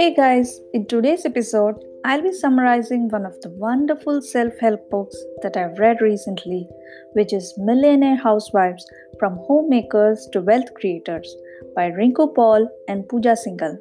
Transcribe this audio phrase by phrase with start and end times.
[0.00, 5.16] Hey guys, in today's episode, I'll be summarizing one of the wonderful self help books
[5.42, 6.68] that I've read recently,
[7.14, 8.86] which is Millionaire Housewives
[9.18, 11.34] From Homemakers to Wealth Creators
[11.74, 13.76] by Rinku Paul and Pooja Singhal.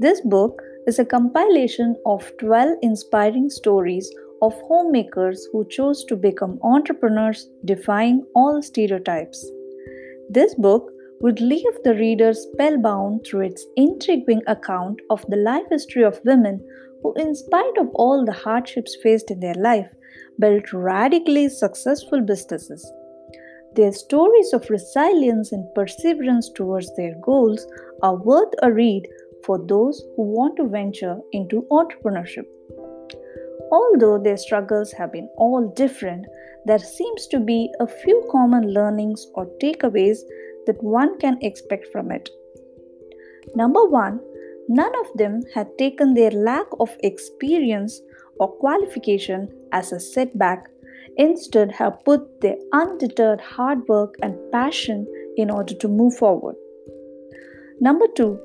[0.00, 4.12] This book is a compilation of 12 inspiring stories
[4.42, 9.48] of homemakers who chose to become entrepreneurs, defying all stereotypes.
[10.28, 10.90] This book
[11.22, 16.60] would leave the reader spellbound through its intriguing account of the life history of women
[17.02, 19.88] who, in spite of all the hardships faced in their life,
[20.40, 22.84] built radically successful businesses.
[23.74, 27.66] Their stories of resilience and perseverance towards their goals
[28.02, 29.06] are worth a read
[29.46, 32.46] for those who want to venture into entrepreneurship.
[33.70, 36.26] Although their struggles have been all different,
[36.66, 40.18] there seems to be a few common learnings or takeaways
[40.66, 42.28] that one can expect from it.
[43.54, 44.20] Number one,
[44.68, 48.00] none of them had taken their lack of experience
[48.38, 50.68] or qualification as a setback,
[51.16, 56.56] instead, have put their undeterred hard work and passion in order to move forward.
[57.80, 58.38] Number two,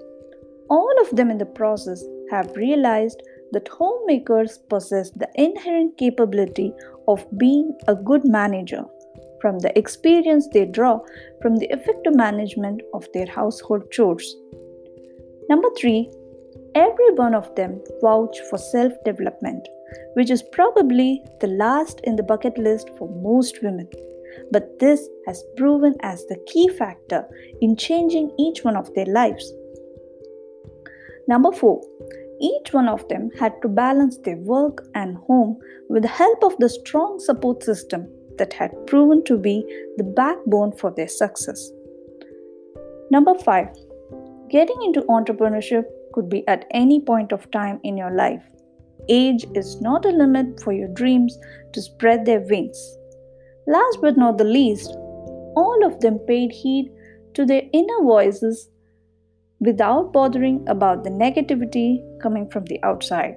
[0.70, 3.22] all of them in the process have realized
[3.52, 6.74] that homemakers possess the inherent capability
[7.08, 8.84] of being a good manager
[9.42, 11.00] from the experience they draw
[11.42, 14.36] from the effective management of their household chores.
[15.50, 16.12] Number three,
[16.76, 19.68] every one of them vouch for self development,
[20.14, 23.88] which is probably the last in the bucket list for most women.
[24.52, 27.28] But this has proven as the key factor
[27.62, 29.52] in changing each one of their lives.
[31.28, 31.82] Number four,
[32.40, 35.58] each one of them had to balance their work and home
[35.90, 39.64] with the help of the strong support system that had proven to be
[39.98, 41.72] the backbone for their success.
[43.10, 43.70] Number five,
[44.50, 48.44] getting into entrepreneurship could be at any point of time in your life.
[49.10, 51.38] Age is not a limit for your dreams
[51.74, 52.98] to spread their wings.
[53.68, 54.90] Last but not the least,
[55.56, 56.92] all of them paid heed
[57.34, 58.70] to their inner voices
[59.60, 63.36] without bothering about the negativity coming from the outside.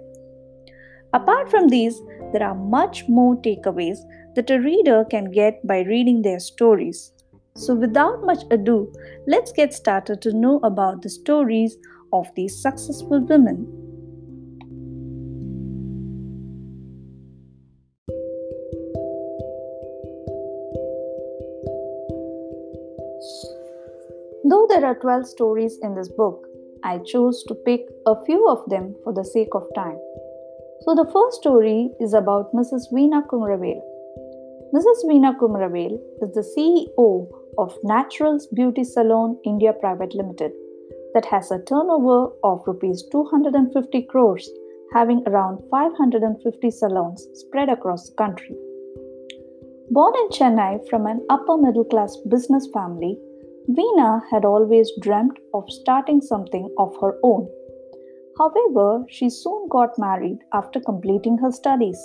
[1.13, 2.01] Apart from these,
[2.33, 3.99] there are much more takeaways
[4.35, 7.13] that a reader can get by reading their stories.
[7.57, 8.93] So, without much ado,
[9.27, 11.77] let's get started to know about the stories
[12.13, 13.67] of these successful women.
[24.45, 26.47] Though there are 12 stories in this book,
[26.83, 29.99] I chose to pick a few of them for the sake of time.
[30.81, 32.91] So, the first story is about Mrs.
[32.93, 33.83] Veena Kumaravel.
[34.73, 35.05] Mrs.
[35.07, 40.53] Veena Kumaravel is the CEO of Naturals Beauty Salon India Private Limited
[41.13, 44.49] that has a turnover of rupees 250 crores
[44.95, 48.55] having around 550 salons spread across the country.
[49.91, 53.19] Born in Chennai from an upper middle class business family,
[53.71, 57.49] Veena had always dreamt of starting something of her own.
[58.39, 62.01] However, she soon got married after completing her studies.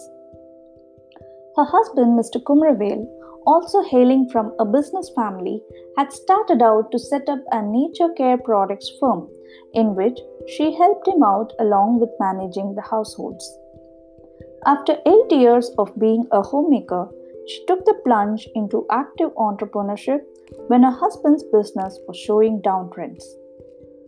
[1.55, 2.41] Her husband, Mr.
[2.43, 3.07] Kumaravel,
[3.45, 5.63] also hailing from a business family,
[5.97, 9.29] had started out to set up a nature care products firm
[9.73, 13.45] in which she helped him out along with managing the households.
[14.66, 17.07] After eight years of being a homemaker,
[17.47, 20.22] she took the plunge into active entrepreneurship
[20.67, 23.23] when her husband's business was showing downtrends.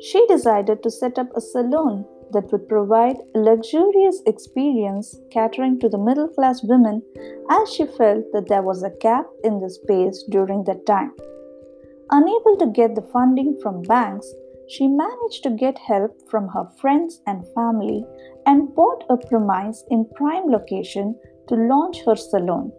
[0.02, 5.90] She decided to set up a salon that would provide a luxurious experience catering to
[5.90, 7.02] the middle class women
[7.50, 11.14] as she felt that there was a gap in the space during that time.
[12.12, 14.28] Unable to get the funding from banks,
[14.70, 18.06] she managed to get help from her friends and family
[18.46, 21.16] and bought a premise in prime location
[21.48, 22.72] to launch her salon.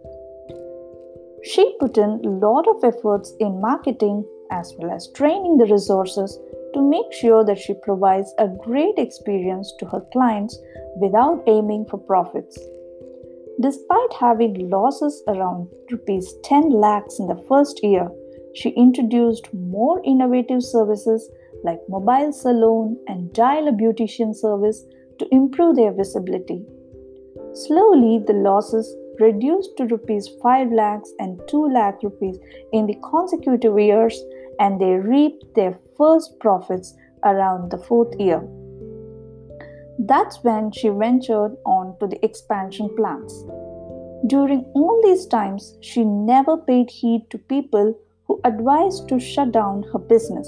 [1.43, 6.37] She put in a lot of efforts in marketing as well as training the resources
[6.73, 10.57] to make sure that she provides a great experience to her clients
[10.97, 12.57] without aiming for profits.
[13.61, 18.09] Despite having losses around rupees 10 lakhs in the first year,
[18.53, 21.29] she introduced more innovative services
[21.63, 24.85] like mobile salon and dial a beautician service
[25.19, 26.65] to improve their visibility.
[27.53, 32.37] Slowly, the losses reduced to rupees 5 lakhs and 2 lakh rupees
[32.71, 34.23] in the consecutive years
[34.59, 38.41] and they reaped their first profits around the fourth year.
[39.97, 43.33] That's when she ventured on to the expansion plans.
[44.27, 47.97] During all these times, she never paid heed to people
[48.27, 50.47] who advised to shut down her business.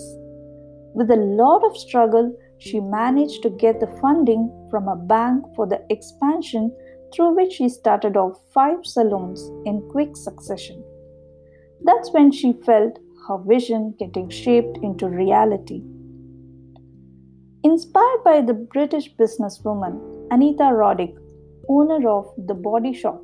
[0.94, 5.66] With a lot of struggle, she managed to get the funding from a bank for
[5.66, 6.72] the expansion
[7.14, 10.84] through which she started off five salons in quick succession.
[11.84, 13.00] That's when she felt
[13.32, 15.82] her vision getting shaped into reality.
[17.64, 20.00] Inspired by the British businesswoman
[20.32, 21.16] Anita Roddick,
[21.70, 23.22] owner of The Body Shop,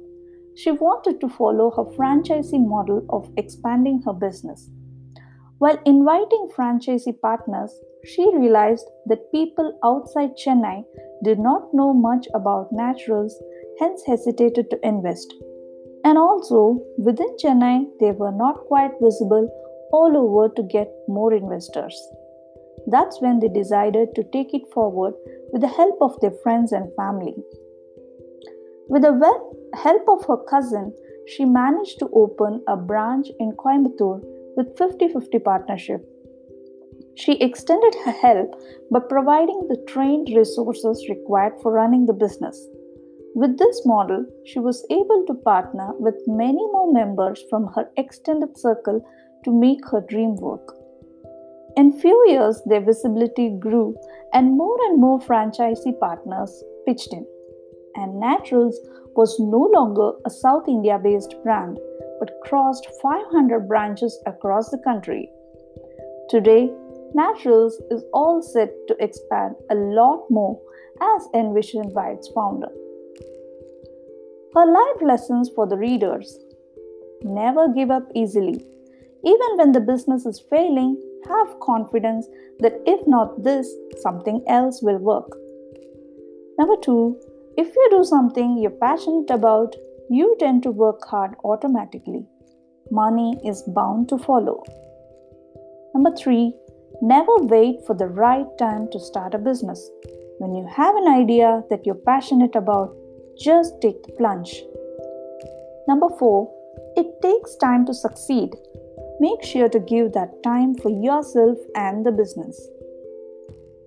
[0.56, 4.70] she wanted to follow her franchisee model of expanding her business.
[5.58, 7.74] While inviting franchisee partners,
[8.06, 10.84] she realized that people outside Chennai
[11.24, 13.36] did not know much about naturals,
[13.80, 15.34] hence hesitated to invest.
[16.06, 19.50] And also, within Chennai, they were not quite visible
[19.92, 21.96] all over to get more investors.
[22.88, 25.14] That's when they decided to take it forward
[25.52, 27.36] with the help of their friends and family.
[28.90, 29.14] With the
[29.74, 30.94] help of her cousin,
[31.28, 34.22] she managed to open a branch in Coimbatore
[34.56, 36.08] with 50 50 partnership.
[37.16, 38.56] She extended her help
[38.92, 42.66] by providing the trained resources required for running the business.
[43.36, 48.58] With this model, she was able to partner with many more members from her extended
[48.58, 49.04] circle
[49.44, 50.76] to make her dream work.
[51.76, 53.96] In few years, their visibility grew
[54.34, 57.26] and more and more franchisee partners pitched in.
[57.96, 58.80] And Naturals
[59.16, 61.80] was no longer a South India based brand
[62.20, 65.30] but crossed 500 branches across the country.
[66.30, 66.72] Today,
[67.14, 70.60] Naturals is all set to expand a lot more
[71.00, 72.70] as envisioned by its founder.
[74.54, 76.40] Her life lessons for the readers
[77.24, 78.64] Never give up easily.
[79.26, 82.28] Even when the business is failing, have confidence
[82.60, 83.70] that if not this,
[84.02, 85.30] something else will work.
[86.58, 87.20] Number two,
[87.58, 89.76] if you do something you're passionate about,
[90.10, 92.26] you tend to work hard automatically.
[92.92, 94.64] Money is bound to follow.
[95.94, 96.54] Number three,
[97.02, 99.90] never wait for the right time to start a business.
[100.40, 102.96] When you have an idea that you're passionate about,
[103.40, 104.64] just take the plunge.
[105.88, 106.54] Number four,
[106.96, 108.56] it takes time to succeed.
[109.20, 112.60] Make sure to give that time for yourself and the business.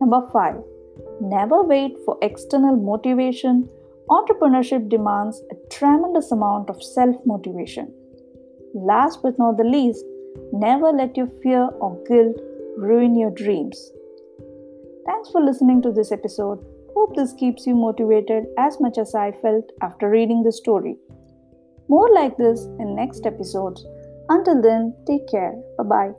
[0.00, 0.56] Number five,
[1.20, 3.68] never wait for external motivation
[4.10, 7.94] entrepreneurship demands a tremendous amount of self motivation.
[8.74, 10.04] Last but not the least,
[10.52, 12.36] never let your fear or guilt
[12.76, 13.90] ruin your dreams.
[15.06, 16.58] Thanks for listening to this episode.
[16.94, 20.96] Hope this keeps you motivated as much as I felt after reading the story.
[21.88, 23.84] More like this in next episodes.
[24.30, 25.52] Until then, take care.
[25.76, 26.14] Bye bye.